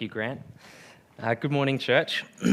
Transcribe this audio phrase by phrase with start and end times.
[0.00, 0.40] you, Grant.
[1.22, 2.24] Uh, good morning, church.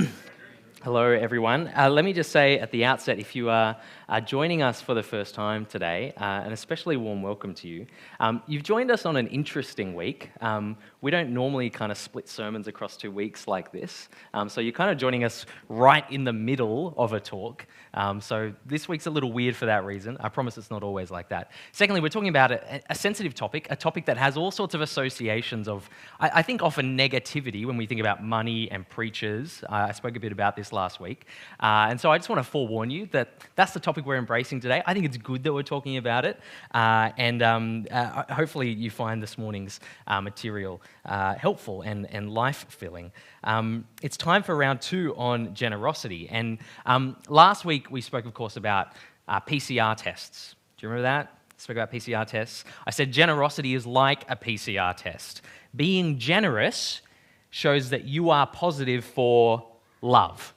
[0.88, 1.70] Hello, everyone.
[1.76, 3.76] Uh, let me just say at the outset if you are
[4.08, 7.86] uh, joining us for the first time today, uh, an especially warm welcome to you.
[8.22, 10.32] Um, you've joined us on an interesting week.
[10.40, 14.08] Um, we don't normally kind of split sermons across two weeks like this.
[14.34, 17.68] Um, so you're kind of joining us right in the middle of a talk.
[17.94, 20.16] Um, so this week's a little weird for that reason.
[20.22, 21.52] I promise it's not always like that.
[21.74, 24.80] Secondly, we're talking about a, a sensitive topic, a topic that has all sorts of
[24.80, 25.90] associations of,
[26.22, 29.66] I, I, think, often negativity when we think about money and preachers.
[29.68, 31.26] Uh, I spoke a bit about this last week.
[31.60, 34.60] Uh, and so I just want to forewarn you that that's the topic we're embracing
[34.60, 34.82] today.
[34.86, 36.40] I think it's good that we're talking about it.
[36.74, 42.32] Uh, and um, uh, hopefully you find this morning's uh, material uh, helpful and, and
[42.32, 43.12] life filling.
[43.44, 46.30] Um, it's time for round two on generosity.
[46.30, 48.94] And um, last week we spoke, of course, about
[49.28, 50.56] uh, PCR tests.
[50.78, 51.34] Do you remember that?
[51.60, 52.64] spoke about PCR tests.
[52.86, 55.42] I said generosity is like a PCR test.
[55.76, 57.02] Being generous
[57.50, 59.68] shows that you are positive for
[60.02, 60.54] love.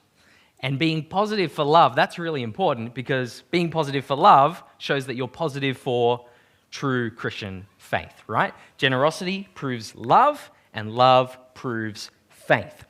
[0.61, 5.15] And being positive for love, that's really important because being positive for love shows that
[5.15, 6.25] you're positive for
[6.69, 8.53] true Christian faith, right?
[8.77, 12.85] Generosity proves love, and love proves faith.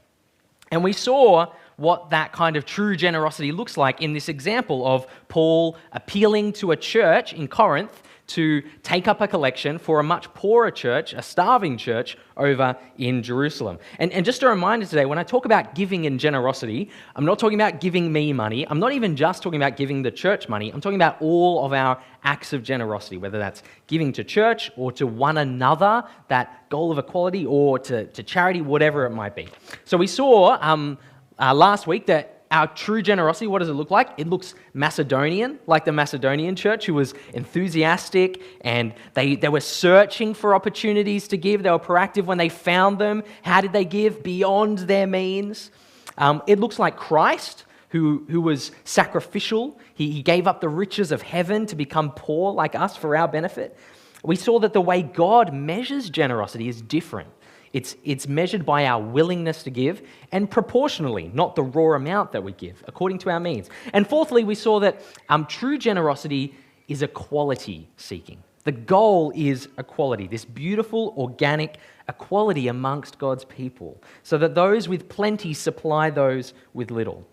[0.71, 5.07] And we saw what that kind of true generosity looks like in this example of
[5.27, 10.33] Paul appealing to a church in Corinth to take up a collection for a much
[10.33, 13.77] poorer church, a starving church over in Jerusalem.
[13.99, 17.39] And, and just a reminder today, when I talk about giving and generosity, I'm not
[17.39, 18.67] talking about giving me money.
[18.67, 20.71] I'm not even just talking about giving the church money.
[20.71, 24.91] I'm talking about all of our acts of generosity, whether that's giving to church or
[24.93, 29.49] to one another, that goal of equality, or to, to charity, whatever it might be.
[29.85, 30.97] So we saw um,
[31.39, 34.09] uh, last week that our true generosity, what does it look like?
[34.17, 40.33] It looks Macedonian, like the Macedonian church, who was enthusiastic and they, they were searching
[40.33, 41.63] for opportunities to give.
[41.63, 43.23] They were proactive when they found them.
[43.41, 44.21] How did they give?
[44.21, 45.71] Beyond their means.
[46.17, 49.79] Um, it looks like Christ, who, who was sacrificial.
[49.93, 53.29] He, he gave up the riches of heaven to become poor like us for our
[53.29, 53.77] benefit.
[54.23, 57.29] We saw that the way God measures generosity is different.
[57.73, 60.01] It's, it's measured by our willingness to give
[60.31, 63.69] and proportionally, not the raw amount that we give, according to our means.
[63.93, 66.55] And fourthly, we saw that um, true generosity
[66.87, 68.43] is equality seeking.
[68.63, 71.77] The goal is equality, this beautiful, organic
[72.07, 77.25] equality amongst God's people, so that those with plenty supply those with little.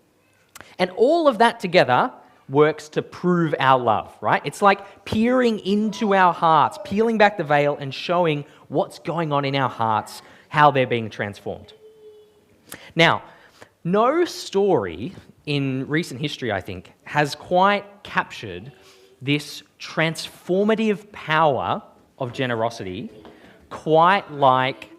[0.79, 2.11] And all of that together
[2.49, 4.41] works to prove our love, right?
[4.45, 9.45] It's like peering into our hearts, peeling back the veil and showing what's going on
[9.45, 11.73] in our hearts, how they're being transformed.
[12.95, 13.23] Now,
[13.83, 15.15] no story
[15.45, 18.71] in recent history, I think, has quite captured
[19.21, 21.81] this transformative power
[22.17, 23.09] of generosity
[23.69, 24.89] quite like,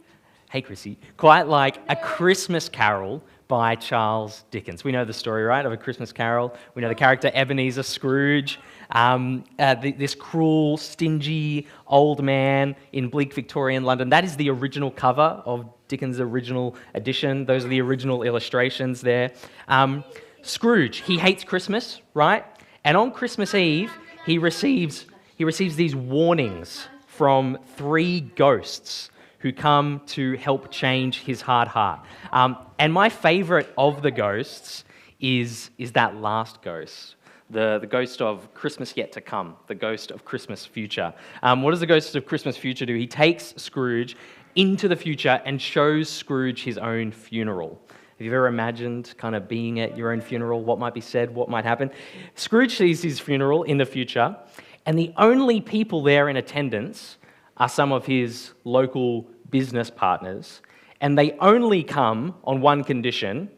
[0.50, 4.84] hey Chrissy, quite like a Christmas carol by Charles Dickens.
[4.84, 6.54] We know the story, right, of A Christmas Carol.
[6.76, 13.08] We know the character Ebenezer Scrooge, um, uh, the, this cruel, stingy old man in
[13.08, 14.08] bleak Victorian London.
[14.08, 17.44] That is the original cover of Dickens' original edition.
[17.44, 19.32] Those are the original illustrations there.
[19.66, 20.04] Um,
[20.42, 22.44] Scrooge, he hates Christmas, right?
[22.84, 23.92] And on Christmas Eve,
[24.26, 25.06] he receives,
[25.36, 32.00] he receives these warnings from three ghosts who come to help change his hard heart.
[32.32, 34.84] Um, and my favorite of the ghosts
[35.18, 37.16] is, is that last ghost.
[37.50, 41.12] The, the ghost of Christmas yet to come, the ghost of Christmas future.
[41.42, 42.94] Um, what does the ghost of Christmas future do?
[42.94, 44.16] He takes Scrooge
[44.54, 47.80] into the future and shows Scrooge his own funeral.
[47.88, 50.62] Have you ever imagined kind of being at your own funeral?
[50.62, 51.34] What might be said?
[51.34, 51.90] What might happen?
[52.34, 54.36] Scrooge sees his funeral in the future,
[54.84, 57.16] and the only people there in attendance
[57.60, 60.62] are some of his local business partners,
[61.02, 63.50] and they only come on one condition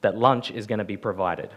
[0.00, 1.50] that lunch is going to be provided.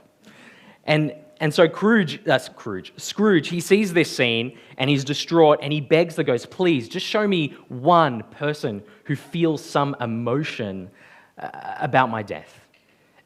[0.85, 5.73] And, and so Scrooge, that's Scrooge, Scrooge, he sees this scene and he's distraught and
[5.73, 10.91] he begs the ghost, please just show me one person who feels some emotion
[11.39, 12.59] uh, about my death.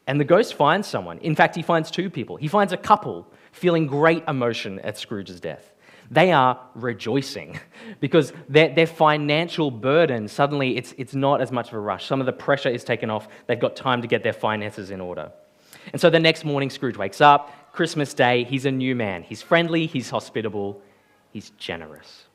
[0.05, 1.17] And the ghost finds someone.
[1.19, 2.37] In fact, he finds two people.
[2.37, 5.73] He finds a couple feeling great emotion at Scrooge's death
[6.09, 7.59] they are rejoicing
[7.99, 12.05] because their, their financial burden suddenly it's, it's not as much of a rush.
[12.05, 13.27] Some of the pressure is taken off.
[13.47, 15.31] They've got time to get their finances in order.
[15.91, 19.23] And so the next morning, Scrooge wakes up, Christmas Day, he's a new man.
[19.23, 20.81] He's friendly, he's hospitable,
[21.31, 22.26] he's generous.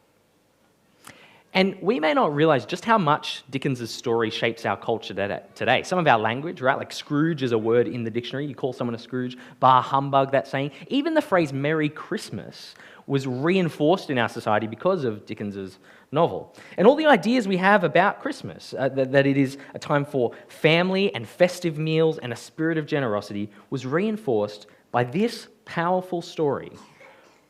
[1.55, 5.13] And we may not realize just how much Dickens's story shapes our culture
[5.55, 5.83] today.
[5.83, 6.79] Some of our language, right?
[6.79, 8.47] Like Scrooge is a word in the dictionary.
[8.47, 10.71] You call someone a Scrooge, bar humbug, that saying.
[10.89, 12.75] Even the phrase Merry Christmas
[13.07, 15.79] was reinforced in our society because of Dickens's
[16.11, 16.55] novel.
[16.79, 20.07] And all the ideas we have about Christmas, uh, that, that it is a time
[20.07, 26.23] for family and festive meals and a spirit of generosity, was reinforced by this powerful
[26.23, 26.73] story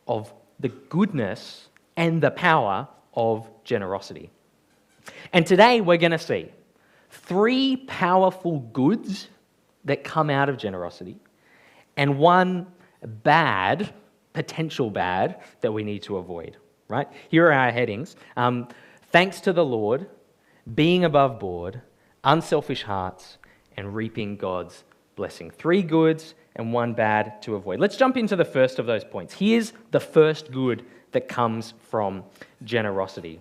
[0.08, 4.30] of the goodness and the power of generosity.
[5.32, 6.50] And today we're going to see
[7.10, 9.28] three powerful goods
[9.84, 11.18] that come out of generosity
[11.96, 12.66] and one
[13.04, 13.92] bad,
[14.32, 16.56] potential bad, that we need to avoid,
[16.88, 17.08] right?
[17.28, 18.68] Here are our headings um,
[19.12, 20.06] Thanks to the Lord,
[20.74, 21.82] being above board,
[22.24, 23.36] unselfish hearts,
[23.76, 24.84] and reaping God's
[25.16, 25.50] blessing.
[25.50, 27.78] Three goods and one bad to avoid.
[27.78, 29.34] Let's jump into the first of those points.
[29.34, 32.24] Here's the first good that comes from
[32.64, 33.40] generosity.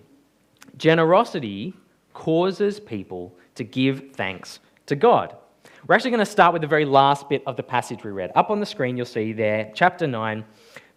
[0.76, 1.74] Generosity
[2.14, 5.36] causes people to give thanks to God.
[5.86, 8.30] We're actually going to start with the very last bit of the passage we read.
[8.36, 10.44] Up on the screen, you'll see there, chapter 9,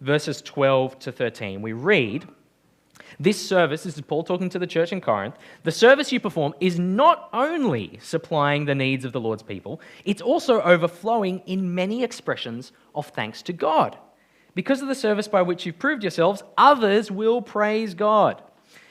[0.00, 1.60] verses 12 to 13.
[1.60, 2.26] We read,
[3.18, 5.34] This service, this is Paul talking to the church in Corinth,
[5.64, 10.22] the service you perform is not only supplying the needs of the Lord's people, it's
[10.22, 13.98] also overflowing in many expressions of thanks to God.
[14.56, 18.42] Because of the service by which you've proved yourselves, others will praise God.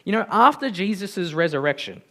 [0.03, 2.03] You know, after Jesus' resurrection,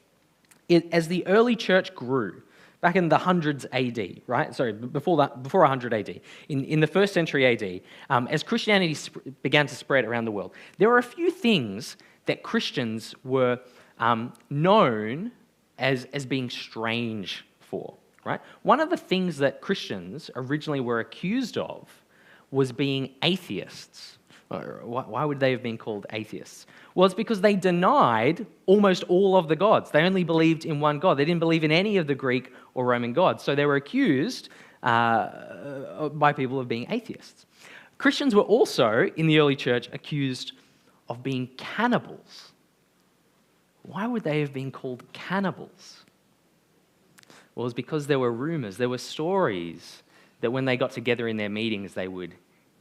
[0.68, 2.42] it, as the early church grew,
[2.80, 4.52] back in the hundreds AD, right?
[4.52, 7.80] Sorry, before that, before 100 AD, in, in the first century AD,
[8.10, 11.96] um, as Christianity sp- began to spread around the world, there were a few things
[12.26, 13.60] that Christians were
[14.00, 15.30] um, known
[15.78, 18.40] as, as being strange for, right?
[18.64, 21.88] One of the things that Christians originally were accused of
[22.54, 24.18] was being atheists.
[24.48, 26.66] Why would they have been called atheists?
[26.94, 29.90] Well, it's because they denied almost all of the gods.
[29.90, 31.14] They only believed in one God.
[31.18, 33.42] They didn't believe in any of the Greek or Roman gods.
[33.42, 34.50] So they were accused
[34.84, 37.46] uh, by people of being atheists.
[37.98, 40.52] Christians were also, in the early church, accused
[41.08, 42.52] of being cannibals.
[43.82, 46.04] Why would they have been called cannibals?
[47.54, 50.02] Well, it was because there were rumors, there were stories
[50.42, 52.34] that when they got together in their meetings, they would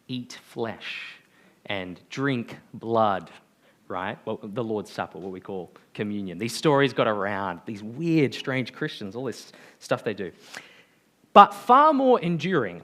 [0.08, 1.18] eat flesh
[1.66, 3.30] and drink blood,
[3.88, 4.18] right?
[4.26, 6.38] Well, the Lord's Supper, what we call communion.
[6.38, 10.32] These stories got around, these weird, strange Christians, all this stuff they do.
[11.34, 12.82] But far more enduring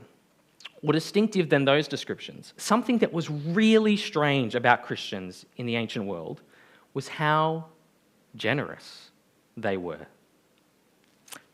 [0.82, 6.06] or distinctive than those descriptions, something that was really strange about Christians in the ancient
[6.06, 6.42] world
[6.94, 7.66] was how
[8.36, 9.12] generous
[9.58, 10.06] they were.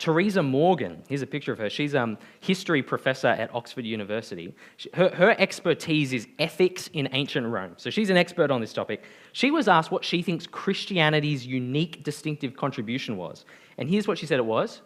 [0.05, 1.67] Teresa Morgan, here's a picture of her.
[1.67, 4.53] She's a um, history professor at Oxford University.
[4.93, 7.73] Her, her expertise is ethics in ancient Rome.
[7.77, 9.01] So she's an expert on this topic.
[9.31, 13.45] She was asked what she thinks Christianity's unique, distinctive contribution was.
[13.79, 14.83] And here's what she said it was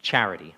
[0.00, 0.56] charity.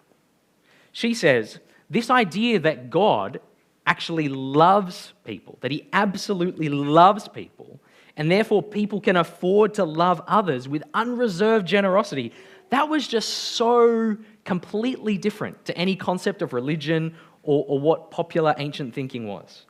[0.93, 1.59] She says,
[1.91, 3.41] This idea that God
[3.85, 7.81] actually loves people, that he absolutely loves people,
[8.17, 12.33] and therefore people can afford to love others with unreserved generosity
[12.73, 14.17] that was just so
[14.47, 19.67] completely different to any concept of religion or, or what popular ancient thinking was.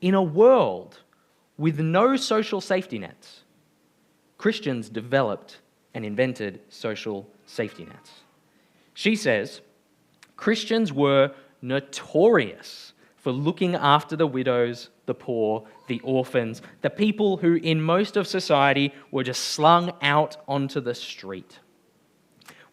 [0.00, 0.98] In a world
[1.56, 3.42] with no social safety nets,
[4.36, 5.58] Christians developed
[5.94, 8.10] and invented social safety nets.
[8.94, 9.60] She says
[10.36, 11.30] Christians were
[11.62, 18.16] notorious for looking after the widows, the poor, the orphans, the people who in most
[18.16, 21.60] of society were just slung out onto the street.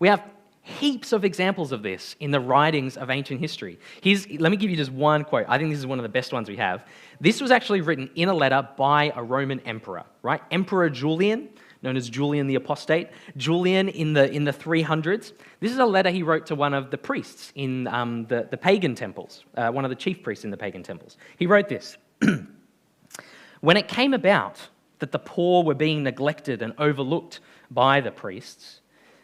[0.02, 0.24] We have
[0.64, 3.78] heaps of examples of this in the writings of ancient history.
[4.02, 5.46] Here's, let me give you just one quote.
[5.48, 6.88] I think this is one of the best ones we have.
[7.20, 10.42] This was actually written in a letter by a Roman emperor, right?
[10.50, 11.50] Emperor Julian,
[11.84, 13.10] known as Julian the Apostate.
[13.38, 15.34] Julian in the, in the 300s.
[15.60, 18.58] This is a letter he wrote to one of the priests in um, the, the
[18.58, 21.18] pagan temples, uh, one of the chief priests in the pagan temples.
[21.38, 21.96] He wrote this
[23.62, 24.58] When it came about
[24.98, 28.81] that the poor were being neglected and overlooked by the priests,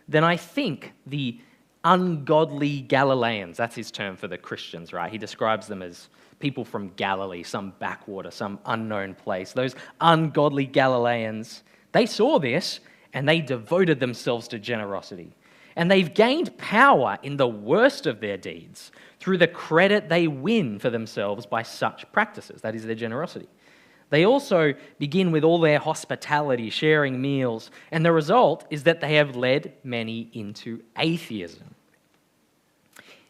[0.07, 1.39] then I think the
[1.83, 5.11] ungodly Galileans, that's his term for the Christians, right?
[5.11, 6.09] He describes them as
[6.39, 9.53] people from Galilee, some backwater, some unknown place.
[9.53, 12.79] Those ungodly Galileans, they saw this
[13.13, 15.35] and they devoted themselves to generosity.
[15.75, 20.79] And they've gained power in the worst of their deeds through the credit they win
[20.79, 23.47] for themselves by such practices, that is, their generosity.
[24.09, 29.15] They also begin with all their hospitality, sharing meals, and the result is that they
[29.15, 31.75] have led many into atheism.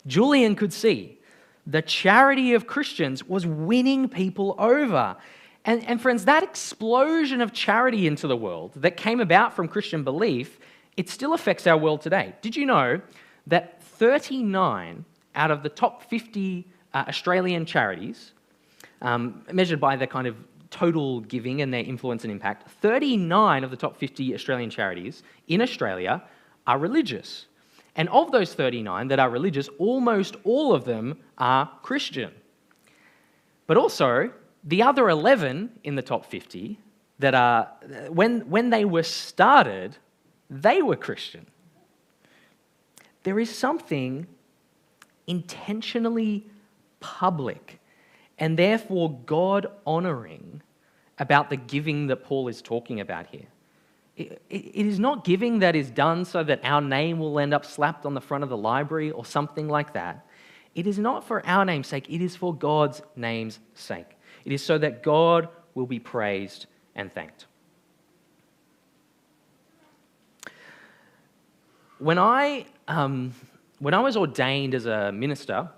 [0.05, 1.17] Julian could see
[1.65, 5.17] the charity of Christians was winning people over,
[5.65, 10.03] And, and friends, that explosion of charity into the world that came about from Christian
[10.03, 10.59] belief,
[10.95, 12.35] it still affects our world today.
[12.41, 13.01] Did you know
[13.47, 15.03] that 39
[15.35, 18.31] out of the top 50 uh, Australian charities,
[19.01, 20.37] um, measured by the kind of
[20.77, 25.61] total giving and their influence and impact, 39 of the top 50 Australian charities in
[25.61, 26.21] Australia
[26.67, 27.47] are religious.
[27.95, 32.31] And of those 39 that are religious, almost all of them are Christian.
[33.65, 34.31] But also,
[34.63, 36.79] the other 11 in the top 50
[37.19, 37.69] that are,
[38.09, 39.97] when, when they were started,
[40.49, 41.47] they were Christian.
[43.23, 44.27] There is something
[45.25, 46.45] intentionally
[46.99, 47.79] public
[48.37, 50.61] and therefore God honoring
[51.19, 53.47] about the giving that Paul is talking about here.
[54.15, 57.65] It, it, is not giving that is done so that our name will end up
[57.65, 60.25] slapped on the front of the library or something like that.
[60.73, 64.17] It is not for our name's sake, it is for God's name's sake.
[64.45, 67.45] It is so that God will be praised and thanked.
[71.99, 73.33] When I, um,
[73.79, 75.69] when I was ordained as a minister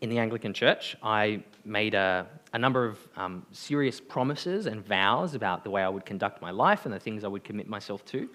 [0.00, 5.34] in the Anglican Church, I made a, a number of um, serious promises and vows
[5.34, 8.04] about the way I would conduct my life and the things I would commit myself
[8.06, 8.28] to.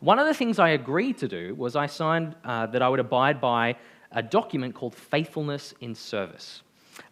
[0.00, 3.00] One of the things I agreed to do was I signed uh, that I would
[3.00, 3.76] abide by
[4.12, 6.62] a document called Faithfulness in Service.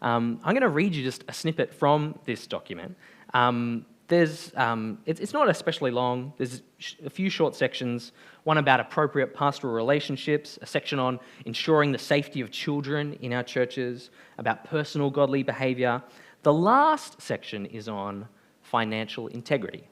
[0.02, 2.96] Um, I'm going to read you just a snippet from this document.
[3.34, 6.32] Um, there's, um, it's, it's, not especially long.
[6.38, 6.62] There's
[7.04, 8.12] a few short sections,
[8.44, 13.42] one about appropriate pastoral relationships, a section on ensuring the safety of children in our
[13.42, 16.02] churches, about personal godly behavior.
[16.48, 18.26] The last section is on
[18.62, 19.86] financial integrity.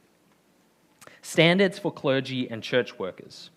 [1.21, 3.51] Standards for clergy and church workers.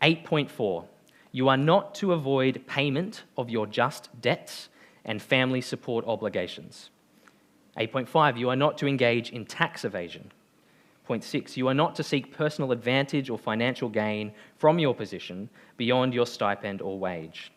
[0.00, 0.86] 8.4
[1.32, 4.70] You are not to avoid payment of your just debts
[5.04, 6.88] and family support obligations.
[7.76, 10.32] 8.5, you are not to engage in tax evasion.
[11.04, 15.50] Point 6, you are not to seek personal advantage or financial gain from your position
[15.76, 17.52] beyond your stipend or wage.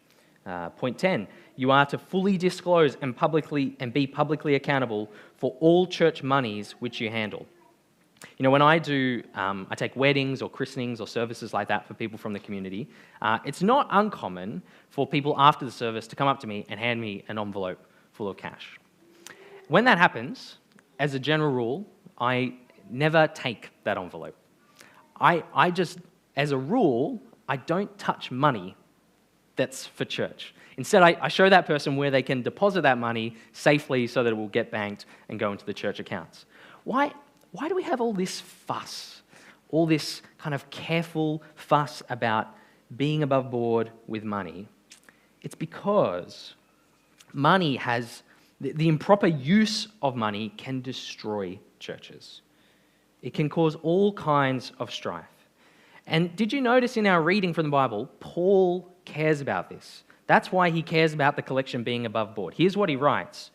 [0.46, 1.26] Uh, point 10,
[1.58, 6.76] you are to fully disclose and publicly and be publicly accountable for all church monies
[6.80, 7.46] which you handle.
[8.38, 11.88] You know, when I do, um, I take weddings or christenings or services like that
[11.88, 12.88] for people from the community,
[13.22, 16.80] uh, it's not uncommon for people after the service to come up to me and
[16.80, 17.80] hand me an envelope
[18.14, 18.80] full of cash.
[19.68, 20.58] When that happens,
[21.00, 21.86] as a general rule,
[22.20, 22.54] I
[22.90, 24.36] never take that envelope.
[25.20, 26.00] I, I just,
[26.36, 28.76] as a rule, I don't touch money
[29.56, 30.54] that's for church.
[30.78, 34.30] Instead, I, I, show that person where they can deposit that money safely so that
[34.30, 36.46] it will get banked and go into the church accounts.
[36.84, 37.12] Why,
[37.52, 39.24] why do we have all this fuss,
[39.70, 42.56] all this kind of careful fuss about
[42.96, 44.68] being above board with money?
[45.42, 46.54] It's because
[47.34, 48.22] money has,
[48.62, 52.42] the, the improper use of money can destroy churches.
[53.24, 55.26] It can cause all kinds of strife.
[56.06, 60.04] And did you notice in our reading from the Bible, Paul cares about this?
[60.28, 62.54] That's why he cares about the collection being above board.
[62.56, 63.52] Here's what he writes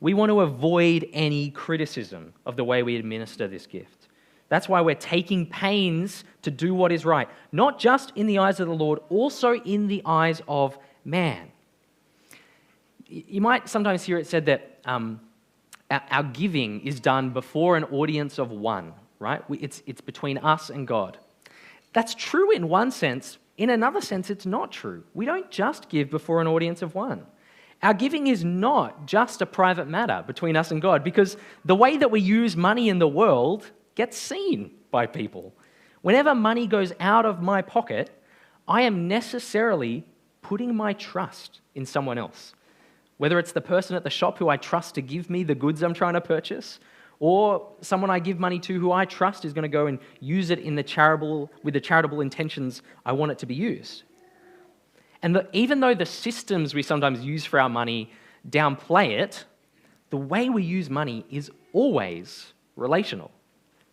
[0.00, 4.08] we want to avoid any criticism of the way we administer this gift.
[4.48, 8.60] That's why we're taking pains to do what is right, not just in the eyes
[8.60, 11.50] of the Lord, also in the eyes of man.
[13.06, 15.20] You might sometimes hear it said that um,
[15.90, 19.42] our giving is done before an audience of one, right?
[19.50, 21.18] It's, it's between us and God.
[21.92, 23.38] That's true in one sense.
[23.56, 25.04] In another sense, it's not true.
[25.14, 27.26] We don't just give before an audience of one.
[27.82, 31.96] Our giving is not just a private matter between us and God because the way
[31.96, 35.54] that we use money in the world gets seen by people.
[36.02, 38.10] Whenever money goes out of my pocket,
[38.66, 40.04] I am necessarily
[40.42, 42.54] putting my trust in someone else.
[43.18, 45.82] Whether it's the person at the shop who I trust to give me the goods
[45.82, 46.80] I'm trying to purchase,
[47.26, 50.50] or someone I give money to who I trust is going to go and use
[50.50, 54.02] it in the charitable, with the charitable intentions I want it to be used.
[55.22, 58.12] And the, even though the systems we sometimes use for our money
[58.50, 59.46] downplay it,
[60.10, 63.30] the way we use money is always relational,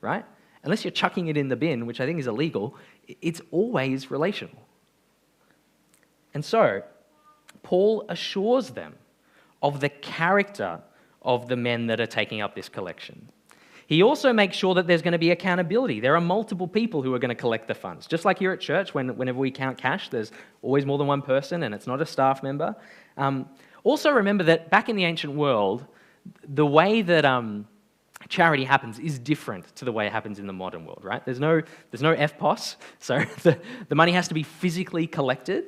[0.01, 0.25] right?
[0.63, 2.75] Unless you're chucking it in the bin, which I think is illegal,
[3.21, 4.61] it's always relational.
[6.33, 6.83] And so,
[7.63, 8.95] Paul assures them
[9.63, 10.81] of the character
[11.21, 13.29] of the men that are taking up this collection.
[13.87, 15.99] He also makes sure that there's going to be accountability.
[15.99, 18.07] There are multiple people who are going to collect the funds.
[18.07, 21.21] Just like here at church, when, whenever we count cash, there's always more than one
[21.21, 22.73] person and it's not a staff member.
[23.17, 23.49] Um,
[23.83, 25.85] also, remember that back in the ancient world,
[26.47, 27.67] the way that um,
[28.29, 31.23] charity happens is different to the way it happens in the modern world, right?
[31.25, 31.61] There's no,
[31.91, 33.59] there's no EFTPOS, so the,
[33.89, 35.65] the money has to be physically collected,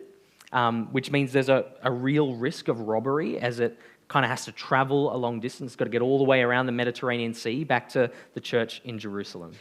[0.51, 4.45] um, which means there's a, a real risk of robbery as it kind of has
[4.45, 7.63] to travel a long distance, got to get all the way around the Mediterranean Sea
[7.63, 9.53] back to the church in Jerusalem.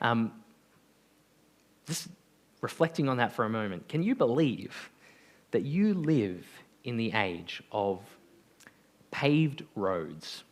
[0.00, 0.32] Um,
[1.86, 2.08] just
[2.60, 4.90] reflecting on that for a moment, can you believe
[5.50, 6.46] that you live
[6.84, 8.00] in the age of
[9.10, 10.44] paved roads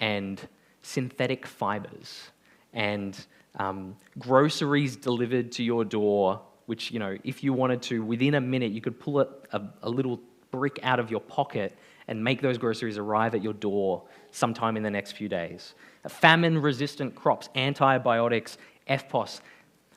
[0.00, 0.40] and
[0.82, 2.30] synthetic fibers
[2.72, 3.26] and
[3.58, 8.40] um, groceries delivered to your door, which, you know, if you wanted to, within a
[8.40, 10.20] minute, you could pull a, a, a little
[10.56, 11.76] brick out of your pocket
[12.08, 15.74] and make those groceries arrive at your door sometime in the next few days.
[16.08, 18.56] Famine resistant crops, antibiotics,
[18.88, 19.40] EFTPOS.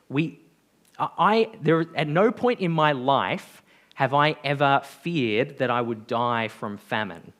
[0.09, 0.39] We,
[0.97, 3.63] I, there, at no point in my life
[3.95, 7.31] have I ever feared that I would die from famine.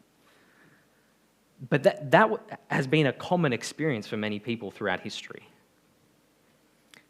[1.69, 5.43] But that, that has been a common experience for many people throughout history.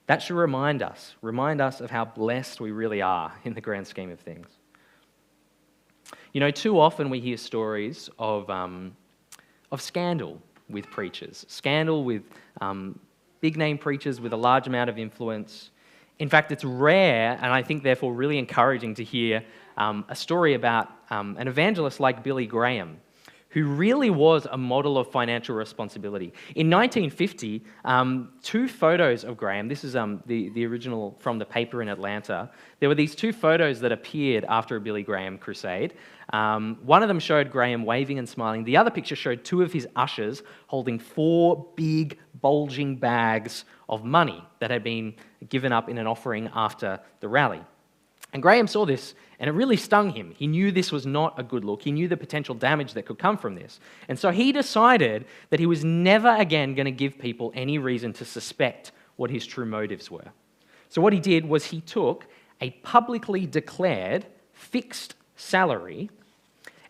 [0.08, 3.86] That should remind us, remind us of how blessed we really are in the grand
[3.86, 4.48] scheme of things.
[6.34, 8.96] You know, too often we hear stories of, um,
[9.72, 12.22] of scandal with preachers, scandal with
[12.62, 13.00] um,
[13.42, 15.72] big name preachers with a large amount of influence.
[16.20, 19.44] In fact, it's rare, and I think therefore really encouraging to hear
[19.78, 22.98] um, a story about um, an evangelist like Billy Graham
[23.50, 26.34] who really was a model of financial responsibility.
[26.56, 31.46] In 1950, um, two photos of Graham, this is um, the, the original from the
[31.46, 35.96] paper in Atlanta, there were these two photos that appeared after a Billy Graham crusade.
[36.32, 38.64] Um, one of them showed Graham waving and smiling.
[38.64, 44.44] The other picture showed two of his ushers holding four big, bulging bags of money
[44.60, 45.16] that had been
[45.50, 47.62] given up in an offering after the rally.
[48.34, 50.34] And Graham saw this and it really stung him.
[50.38, 51.82] He knew this was not a good look.
[51.82, 53.80] He knew the potential damage that could come from this.
[54.08, 58.12] And so he decided that he was never again going to give people any reason
[58.14, 60.28] to suspect what his true motives were.
[60.90, 62.26] So what he did was he took
[62.60, 66.10] a publicly declared fixed salary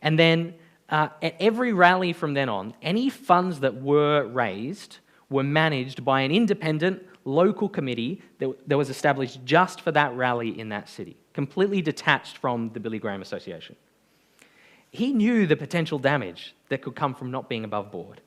[0.01, 0.55] and then
[0.89, 4.97] uh, at every rally from then on, any funds that were raised
[5.29, 10.59] were managed by an independent local committee that, that was established just for that rally
[10.59, 13.75] in that city completely detached from the Billy Graham Association.
[14.91, 18.21] He knew the potential damage that could come from not being above board.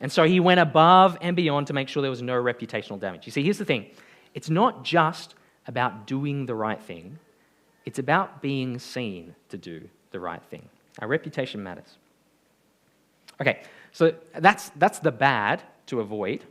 [0.00, 3.26] And so he went above and beyond to make sure there was no reputational damage.
[3.26, 3.86] You see, here's the thing
[4.34, 5.34] it's not just
[5.66, 7.18] about doing the right thing,
[7.84, 10.68] it's about being seen to do the right thing.
[11.00, 11.96] Our reputation matters.
[13.40, 16.44] Okay, so that's, that's the bad to avoid.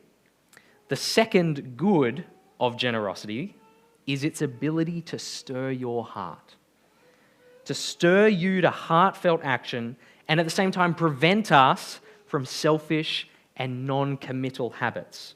[0.88, 2.24] The second good
[2.60, 3.56] of generosity
[4.08, 6.56] is its ability to stir your heart,
[7.66, 13.28] to stir you to heartfelt action, and at the same time prevent us from selfish
[13.58, 15.36] and non committal habits.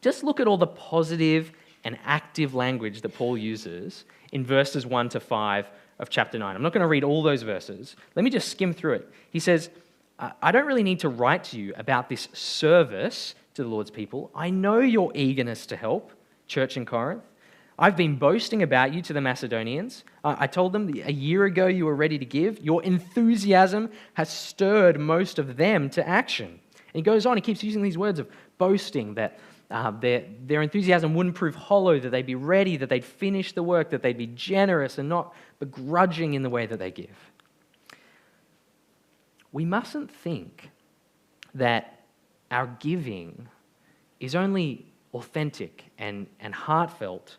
[0.00, 1.52] Just look at all the positive
[1.84, 5.66] and active language that Paul uses in verses 1 to 5
[5.98, 6.56] of chapter 9.
[6.56, 7.96] I'm not going to read all those verses.
[8.16, 9.10] Let me just skim through it.
[9.30, 9.70] He says,
[10.40, 14.30] I don't really need to write to you about this service to the Lord's people.
[14.34, 16.12] I know your eagerness to help,
[16.46, 17.22] church in Corinth.
[17.82, 20.04] I've been boasting about you to the Macedonians.
[20.22, 22.60] I told them a year ago you were ready to give.
[22.60, 26.46] Your enthusiasm has stirred most of them to action.
[26.46, 30.62] And he goes on, he keeps using these words of boasting that uh, their, their
[30.62, 34.16] enthusiasm wouldn't prove hollow, that they'd be ready, that they'd finish the work, that they'd
[34.16, 37.32] be generous and not begrudging in the way that they give.
[39.50, 40.70] We mustn't think
[41.52, 42.04] that
[42.48, 43.48] our giving
[44.20, 47.38] is only authentic and, and heartfelt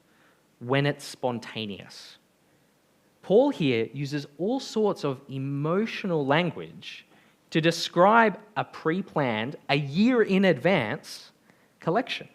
[0.66, 2.18] when it's spontaneous.
[3.22, 7.06] Paul here uses all sorts of emotional language
[7.52, 11.32] to describe a pre planned, a year in advance
[11.80, 12.28] collection.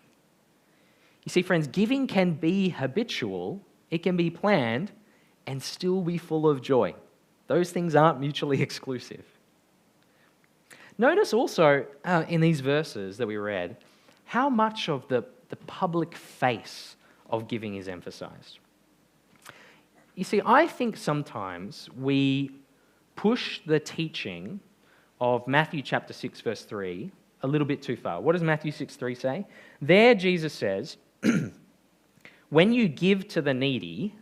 [1.24, 3.60] You see, friends, giving can be habitual,
[3.90, 4.92] it can be planned,
[5.46, 6.94] and still be full of joy.
[7.48, 9.24] Those things aren't mutually exclusive.
[10.96, 13.76] Notice also uh, in these verses that we read
[14.24, 16.96] how much of the, the public face
[17.28, 18.58] of giving is emphasized.
[20.14, 22.50] You see, I think sometimes we
[23.14, 24.60] push the teaching
[25.20, 27.10] of Matthew chapter 6, verse 3,
[27.42, 28.20] a little bit too far.
[28.20, 29.46] What does Matthew 6, 3 say?
[29.80, 30.96] There, Jesus says,
[32.50, 34.14] When you give to the needy,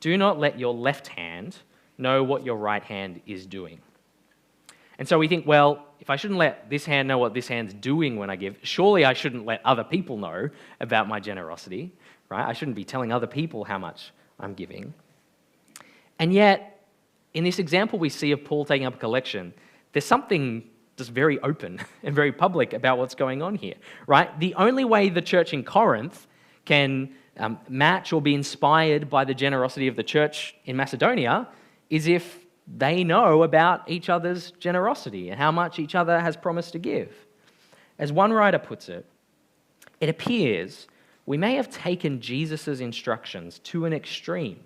[0.00, 1.56] do not let your left hand
[1.98, 3.80] know what your right hand is doing.
[4.98, 7.74] And so we think, well, if I shouldn't let this hand know what this hand's
[7.74, 11.92] doing when I give, surely I shouldn't let other people know about my generosity
[12.28, 12.46] right?
[12.46, 14.94] I shouldn't be telling other people how much I'm giving.
[16.18, 16.84] And yet,
[17.34, 19.52] in this example we see of Paul taking up a collection,
[19.92, 23.74] there's something just very open and very public about what's going on here,
[24.06, 24.38] right?
[24.40, 26.26] The only way the church in Corinth
[26.64, 31.48] can um, match or be inspired by the generosity of the church in Macedonia
[31.90, 36.72] is if they know about each other's generosity and how much each other has promised
[36.72, 37.14] to give.
[37.98, 39.06] As one writer puts it,
[40.00, 40.88] it appears
[41.26, 44.60] we may have taken Jesus' instructions to an extreme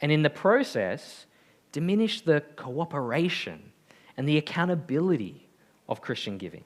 [0.00, 1.26] and in the process
[1.72, 3.72] diminished the cooperation
[4.16, 5.48] and the accountability
[5.88, 6.64] of Christian giving.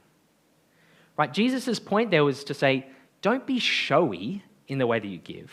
[1.17, 1.33] Right?
[1.33, 2.87] Jesus' point there was to say,
[3.23, 5.53] don't be showy in the way that you give.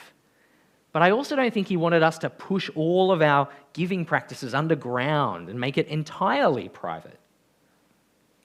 [0.91, 4.53] But I also don't think he wanted us to push all of our giving practices
[4.53, 7.19] underground and make it entirely private.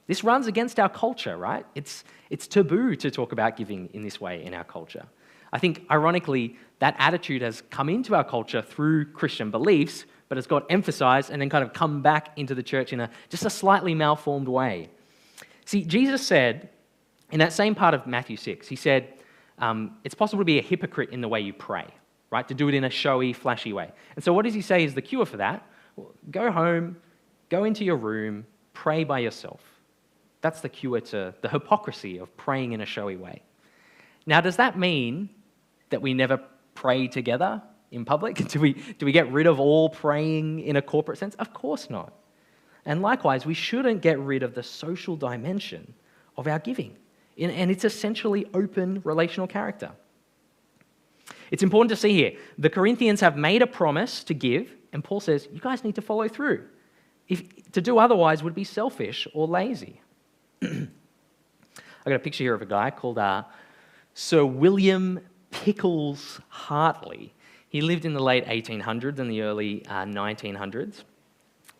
[0.06, 1.64] This runs against our culture, right?
[1.74, 5.06] It's, it's taboo to talk about giving in this way in our culture.
[5.52, 10.46] I think, ironically, that attitude has come into our culture through Christian beliefs, but it's
[10.46, 13.50] got emphasized and then kind of come back into the church in a, just a
[13.50, 14.88] slightly malformed way.
[15.66, 16.70] See, Jesus said
[17.30, 19.12] in that same part of Matthew 6, he said,
[19.58, 21.86] um, It's possible to be a hypocrite in the way you pray,
[22.30, 22.48] right?
[22.48, 23.90] To do it in a showy, flashy way.
[24.16, 25.66] And so, what does he say is the cure for that?
[25.96, 26.96] Well, go home,
[27.50, 29.60] go into your room, pray by yourself.
[30.40, 33.42] That's the cure to the hypocrisy of praying in a showy way.
[34.26, 35.28] Now, does that mean
[35.92, 36.40] that we never
[36.74, 38.36] pray together in public?
[38.48, 41.34] Do we, do we get rid of all praying in a corporate sense?
[41.36, 42.12] Of course not.
[42.84, 45.94] And likewise, we shouldn't get rid of the social dimension
[46.36, 46.96] of our giving
[47.38, 49.92] and its essentially open relational character.
[51.50, 55.20] It's important to see here the Corinthians have made a promise to give, and Paul
[55.20, 56.66] says, You guys need to follow through.
[57.28, 60.00] If, to do otherwise would be selfish or lazy.
[60.62, 60.88] I
[62.04, 63.44] got a picture here of a guy called uh,
[64.14, 65.20] Sir William
[65.52, 67.32] Pickles Hartley.
[67.68, 71.04] He lived in the late 1800s and the early uh, 1900s.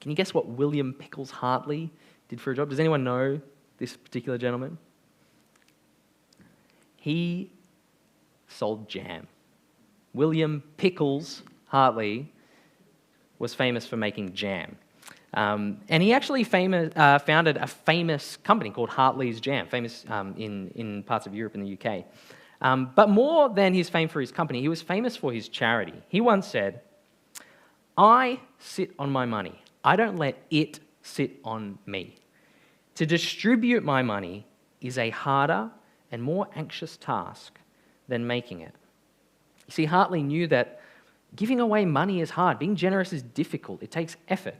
[0.00, 1.90] Can you guess what William Pickles Hartley
[2.28, 2.70] did for a job?
[2.70, 3.40] Does anyone know
[3.78, 4.78] this particular gentleman?
[6.96, 7.50] He
[8.48, 9.26] sold jam.
[10.14, 12.30] William Pickles Hartley
[13.38, 14.76] was famous for making jam.
[15.34, 20.34] Um, and he actually famous, uh, founded a famous company called Hartley's Jam, famous um,
[20.36, 22.04] in, in parts of Europe and the UK.
[22.62, 26.00] Um, but more than his fame for his company, he was famous for his charity.
[26.08, 26.80] He once said,
[27.98, 29.60] I sit on my money.
[29.84, 32.16] I don't let it sit on me.
[32.94, 34.46] To distribute my money
[34.80, 35.70] is a harder
[36.12, 37.58] and more anxious task
[38.06, 38.74] than making it.
[39.66, 40.80] You see, Hartley knew that
[41.34, 44.56] giving away money is hard, being generous is difficult, it takes effort.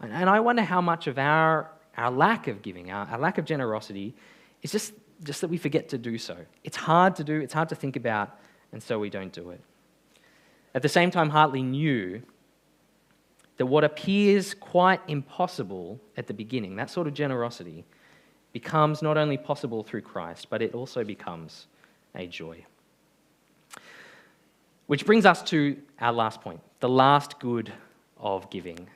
[0.00, 3.44] And I wonder how much of our, our lack of giving, our, our lack of
[3.44, 4.14] generosity,
[4.62, 4.92] is just
[5.24, 6.36] just that we forget to do so.
[6.64, 8.38] It's hard to do, it's hard to think about,
[8.72, 9.60] and so we don't do it.
[10.74, 12.22] At the same time, Hartley knew
[13.58, 17.84] that what appears quite impossible at the beginning, that sort of generosity,
[18.52, 21.66] becomes not only possible through Christ, but it also becomes
[22.14, 22.64] a joy.
[24.86, 27.72] Which brings us to our last point the last good
[28.18, 28.88] of giving,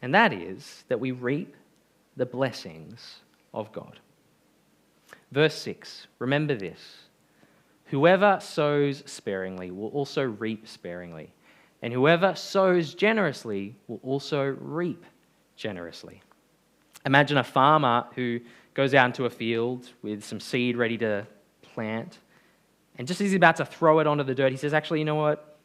[0.00, 1.54] and that is that we reap
[2.16, 3.20] the blessings
[3.52, 3.98] of God.
[5.34, 6.80] Verse 6 Remember this
[7.86, 11.32] whoever sows sparingly will also reap sparingly,
[11.82, 15.04] and whoever sows generously will also reap
[15.56, 16.22] generously.
[17.04, 18.40] Imagine a farmer who
[18.74, 21.26] goes out into a field with some seed ready to
[21.62, 22.18] plant,
[22.96, 25.04] and just as he's about to throw it onto the dirt, he says, Actually, you
[25.04, 25.58] know what?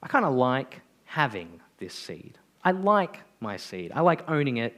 [0.00, 2.38] I kind of like having this seed.
[2.62, 3.90] I like my seed.
[3.92, 4.76] I like owning it.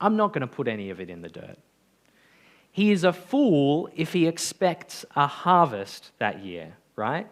[0.00, 1.56] I'm not going to put any of it in the dirt.
[2.72, 7.26] He is a fool if he expects a harvest that year, right?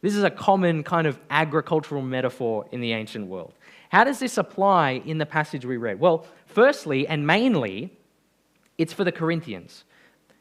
[0.00, 3.54] This is a common kind of agricultural metaphor in the ancient world.
[3.88, 5.98] How does this apply in the passage we read?
[5.98, 7.96] Well, firstly and mainly,
[8.78, 9.84] it's for the Corinthians.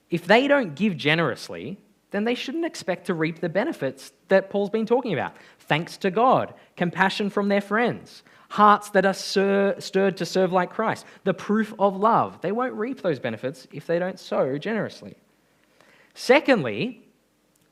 [0.10, 1.80] If they don't give generously,
[2.12, 5.36] then they shouldn't expect to reap the benefits that Paul's been talking about.
[5.60, 8.24] Thanks to God, compassion from their friends,
[8.56, 12.40] hearts that are stirred to serve like Christ, the proof of love.
[12.40, 15.16] They won't reap those benefits if they don't sow generously.
[16.14, 17.04] Secondly,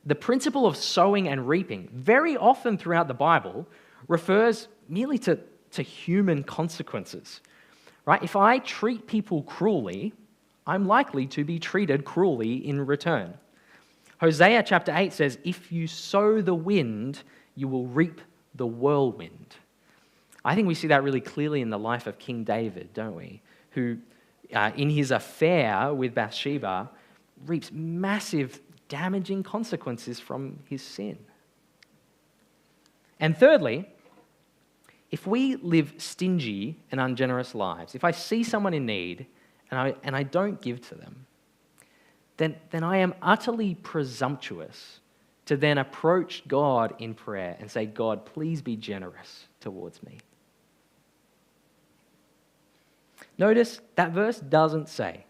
[0.06, 3.66] the principle of sowing and reaping, very often throughout the Bible,
[4.10, 5.40] refers merely to,
[5.72, 7.40] to human consequences.
[8.06, 8.22] Right?
[8.22, 10.12] If I treat people cruelly,
[10.68, 13.34] I'm likely to be treated cruelly in return.
[14.20, 17.24] Hosea chapter 8 says, If you sow the wind,
[17.56, 18.20] you will reap
[18.56, 19.56] the whirlwind.
[20.46, 23.42] I think we see that really clearly in the life of King David, don't we?
[23.72, 23.98] Who,
[24.54, 26.90] uh, in his affair with Bathsheba,
[27.46, 31.18] reaps massive, damaging consequences from his sin.
[33.20, 33.88] And thirdly,
[35.12, 39.28] if we live stingy and ungenerous lives, if I see someone in need
[39.72, 41.26] and I, and I don't give to them,
[42.38, 45.00] then, then I am utterly presumptuous
[45.46, 50.18] to then approach God in prayer and say, God, please be generous towards me.
[53.38, 55.26] Notice that verse doesn't say,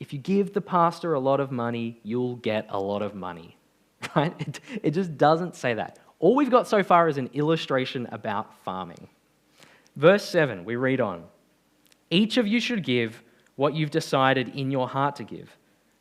[0.00, 3.56] if you give the pastor a lot of money, you'll get a lot of money.
[4.14, 4.34] Right?
[4.38, 5.98] It, it just doesn't say that.
[6.18, 9.08] All we've got so far is an illustration about farming.
[9.96, 11.24] Verse 7, we read on
[12.10, 13.22] Each of you should give
[13.56, 15.56] what you've decided in your heart to give,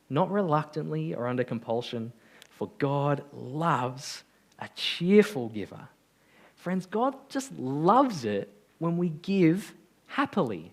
[0.09, 2.11] not reluctantly or under compulsion,
[2.49, 4.23] for God loves
[4.59, 5.87] a cheerful giver.
[6.55, 9.73] Friends, God just loves it when we give
[10.13, 10.71] happily.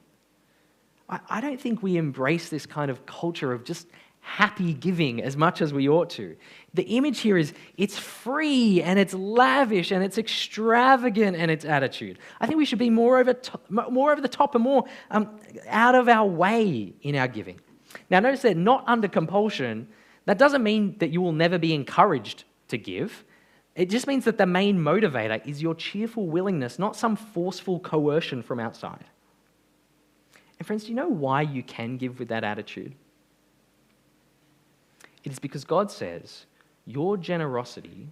[1.09, 3.89] I don't think we embrace this kind of culture of just
[4.21, 6.37] happy giving as much as we ought to.
[6.75, 12.19] The image here is it's free and it's lavish and it's extravagant and its attitude.
[12.41, 15.41] I think we should be more over, to, more over the top and more um,
[15.69, 17.59] out of our way in our giving.
[18.11, 19.89] Now, notice that not under compulsion,
[20.27, 23.25] that doesn't mean that you will never be encouraged to give.
[23.75, 28.43] It just means that the main motivator is your cheerful willingness, not some forceful coercion
[28.43, 29.07] from outside.
[30.61, 32.95] And, friends, do you know why you can give with that attitude?
[35.25, 36.45] It is because God says
[36.85, 38.09] your generosity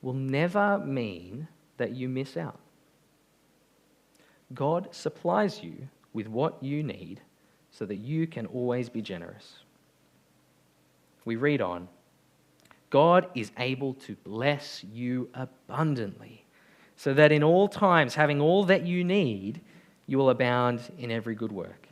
[0.00, 1.48] will never mean
[1.78, 2.60] that you miss out.
[4.54, 7.22] God supplies you with what you need
[7.72, 9.58] so that you can always be generous.
[11.24, 11.88] We read on
[12.88, 16.44] God is able to bless you abundantly,
[16.96, 19.60] so that in all times, having all that you need,
[20.10, 21.86] you will abound in every good work.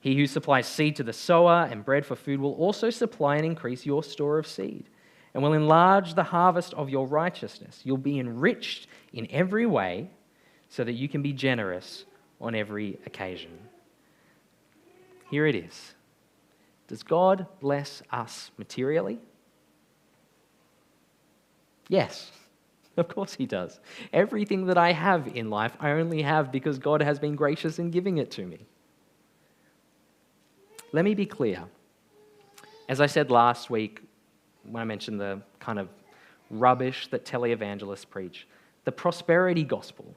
[0.00, 3.44] He who supplies seed to the sower and bread for food will also supply and
[3.44, 4.88] increase your store of seed,
[5.34, 7.82] and will enlarge the harvest of your righteousness.
[7.84, 10.08] You'll be enriched in every way
[10.70, 12.06] so that you can be generous
[12.40, 13.50] on every occasion.
[15.30, 15.92] Here it is.
[16.88, 19.18] Does God bless us materially?
[21.88, 22.32] Yes,
[22.96, 23.80] of course He does.
[24.12, 27.90] Everything that I have in life, I only have because God has been gracious in
[27.90, 28.66] giving it to me.
[30.92, 31.64] Let me be clear.
[32.88, 34.00] As I said last week
[34.64, 35.88] when I mentioned the kind of
[36.50, 38.46] rubbish that televangelists preach,
[38.84, 40.14] the prosperity gospel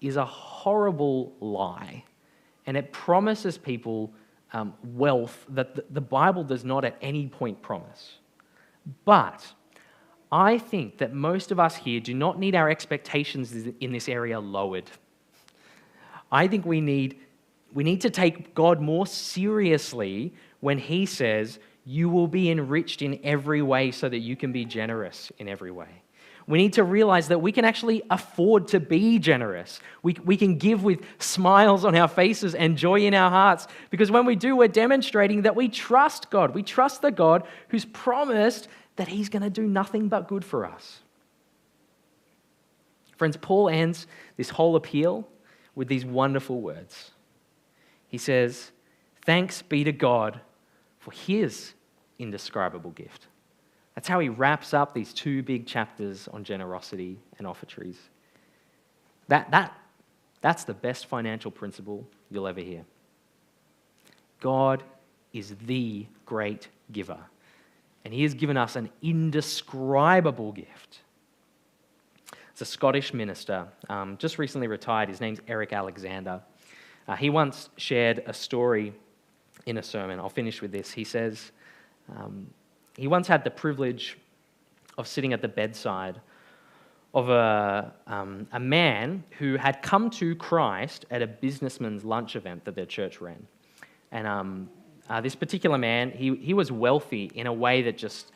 [0.00, 2.04] is a horrible lie.
[2.66, 4.12] And it promises people
[4.52, 8.18] um, wealth that the Bible does not at any point promise.
[9.04, 9.46] But
[10.30, 14.38] I think that most of us here do not need our expectations in this area
[14.38, 14.90] lowered.
[16.30, 17.18] I think we need
[17.72, 23.20] we need to take God more seriously when He says, You will be enriched in
[23.22, 26.02] every way so that you can be generous in every way.
[26.46, 29.80] We need to realize that we can actually afford to be generous.
[30.02, 34.10] We, we can give with smiles on our faces and joy in our hearts because
[34.10, 36.54] when we do, we're demonstrating that we trust God.
[36.54, 40.64] We trust the God who's promised that He's going to do nothing but good for
[40.64, 41.00] us.
[43.16, 44.06] Friends, Paul ends
[44.36, 45.26] this whole appeal
[45.74, 47.10] with these wonderful words
[48.08, 48.72] he says,
[49.24, 50.40] Thanks be to God
[50.98, 51.74] for his
[52.18, 53.26] indescribable gift.
[53.94, 57.98] That's how he wraps up these two big chapters on generosity and offertories.
[59.28, 59.78] That, that,
[60.40, 62.84] that's the best financial principle you'll ever hear.
[64.40, 64.82] God
[65.32, 67.18] is the great giver,
[68.04, 71.00] and he has given us an indescribable gift.
[72.50, 75.08] It's a Scottish minister, um, just recently retired.
[75.08, 76.40] His name's Eric Alexander.
[77.06, 78.92] Uh, he once shared a story
[79.66, 80.18] in a sermon.
[80.18, 80.90] I'll finish with this.
[80.90, 81.52] He says,
[82.16, 82.48] um,
[82.96, 84.18] he once had the privilege
[84.96, 86.20] of sitting at the bedside
[87.14, 92.64] of a, um, a man who had come to Christ at a businessman's lunch event
[92.64, 93.46] that their church ran.
[94.10, 94.68] And um,
[95.08, 98.32] uh, this particular man, he, he was wealthy in a way that just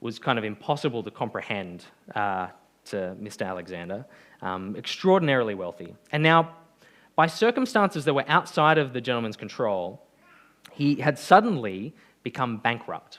[0.00, 2.48] was kind of impossible to comprehend uh,
[2.86, 3.46] to Mr.
[3.46, 4.04] Alexander.
[4.42, 5.94] Um, extraordinarily wealthy.
[6.12, 6.56] And now,
[7.14, 10.06] by circumstances that were outside of the gentleman's control,
[10.72, 13.18] he had suddenly become bankrupt.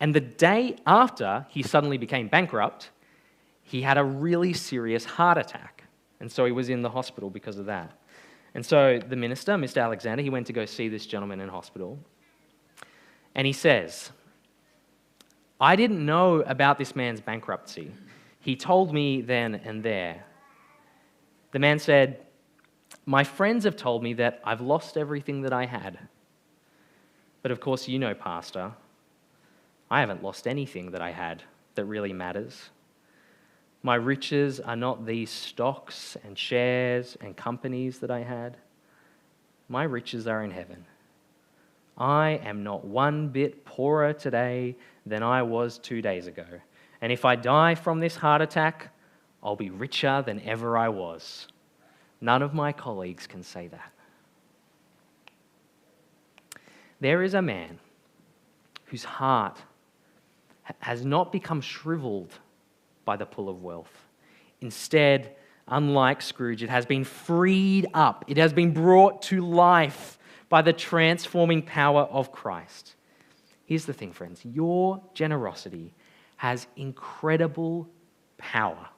[0.00, 2.90] And the day after he suddenly became bankrupt,
[3.62, 5.84] he had a really serious heart attack.
[6.20, 7.92] And so he was in the hospital because of that.
[8.54, 9.82] And so the minister, Mr.
[9.82, 11.98] Alexander, he went to go see this gentleman in hospital.
[13.34, 14.10] And he says,
[15.60, 17.92] I didn't know about this man's bankruptcy.
[18.40, 20.24] He told me then and there.
[21.52, 22.26] The man said,
[23.06, 25.98] my friends have told me that I've lost everything that I had.
[27.42, 28.72] But of course, you know, Pastor,
[29.90, 31.42] I haven't lost anything that I had
[31.74, 32.70] that really matters.
[33.82, 38.56] My riches are not these stocks and shares and companies that I had.
[39.68, 40.84] My riches are in heaven.
[41.98, 46.46] I am not one bit poorer today than I was two days ago.
[47.00, 48.90] And if I die from this heart attack,
[49.42, 51.48] I'll be richer than ever I was.
[52.20, 53.92] None of my colleagues can say that.
[57.00, 57.80] There is a man
[58.84, 59.58] whose heart
[60.78, 62.38] has not become shriveled
[63.04, 63.92] by the pull of wealth.
[64.60, 65.34] Instead,
[65.68, 70.72] unlike Scrooge, it has been freed up, it has been brought to life by the
[70.72, 72.94] transforming power of Christ.
[73.64, 75.94] Here's the thing, friends your generosity
[76.36, 77.88] has incredible
[78.36, 78.88] power.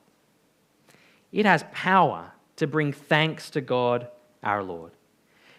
[1.31, 4.09] It has power to bring thanks to God
[4.43, 4.93] our Lord.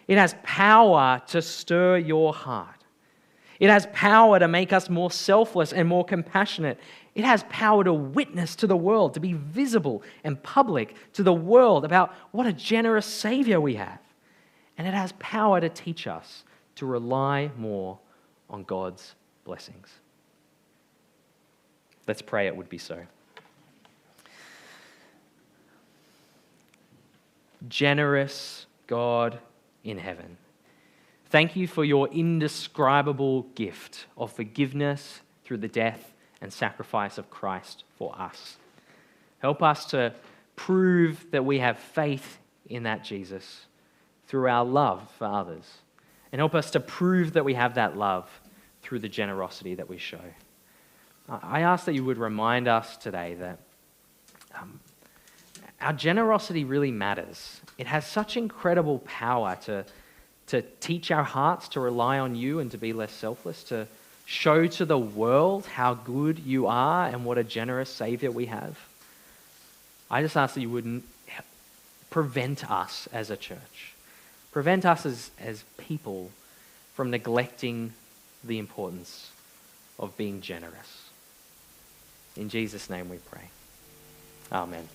[0.08, 2.75] It has power to stir your heart.
[3.58, 6.78] It has power to make us more selfless and more compassionate.
[7.14, 11.32] It has power to witness to the world, to be visible and public to the
[11.32, 13.98] world about what a generous Savior we have.
[14.76, 16.44] And it has power to teach us
[16.76, 17.98] to rely more
[18.50, 19.14] on God's
[19.44, 19.88] blessings.
[22.06, 23.00] Let's pray it would be so.
[27.68, 29.38] Generous God
[29.82, 30.36] in heaven.
[31.36, 37.84] Thank you for your indescribable gift of forgiveness through the death and sacrifice of Christ
[37.98, 38.56] for us.
[39.40, 40.14] Help us to
[40.56, 42.38] prove that we have faith
[42.70, 43.66] in that Jesus
[44.26, 45.66] through our love for others.
[46.32, 48.30] And help us to prove that we have that love
[48.80, 50.22] through the generosity that we show.
[51.28, 53.58] I ask that you would remind us today that
[54.58, 54.80] um,
[55.82, 57.60] our generosity really matters.
[57.76, 59.84] It has such incredible power to
[60.48, 63.86] to teach our hearts to rely on you and to be less selfless, to
[64.24, 68.78] show to the world how good you are and what a generous Savior we have.
[70.10, 71.04] I just ask that you wouldn't
[72.10, 73.94] prevent us as a church,
[74.52, 76.30] prevent us as, as people
[76.94, 77.92] from neglecting
[78.42, 79.30] the importance
[79.98, 81.10] of being generous.
[82.36, 83.50] In Jesus' name we pray.
[84.52, 84.88] Amen.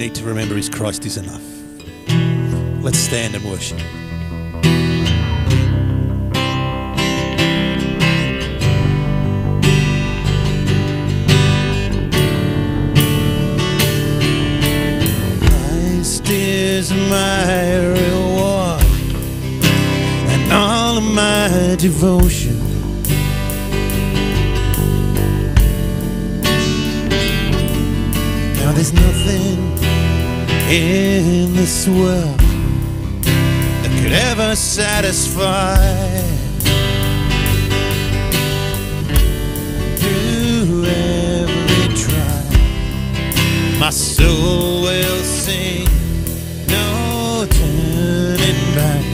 [0.00, 1.42] Need to remember is Christ is enough.
[2.82, 3.78] Let's stand and worship.
[15.38, 18.82] Christ is my reward
[20.32, 22.69] and all of my devotion.
[28.80, 29.58] There's nothing
[30.70, 32.40] in this world
[33.82, 35.76] that could ever satisfy.
[39.98, 42.46] Through every trial,
[43.78, 45.86] my soul will sing,
[46.66, 49.04] no turning back.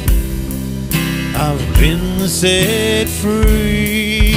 [1.35, 4.37] I've been set free.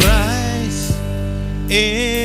[0.00, 0.98] Christ
[1.68, 2.17] is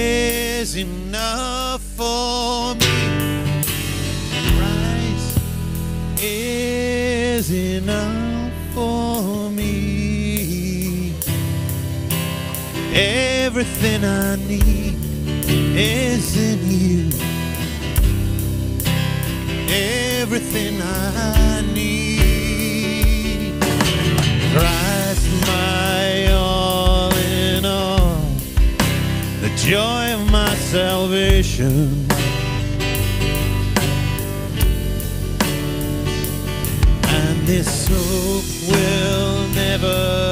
[13.65, 14.97] Everything I need
[15.73, 17.09] is in you.
[20.21, 23.63] Everything I need.
[24.51, 28.19] Christ, my all in all.
[29.39, 32.05] The joy of my salvation.
[37.07, 40.22] And this hope will never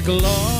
[0.00, 0.59] glory.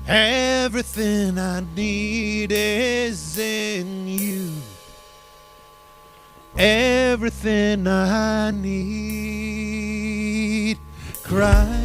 [0.08, 4.52] Everything I need is in you.
[6.56, 9.58] Everything I need.
[11.24, 11.85] Christ.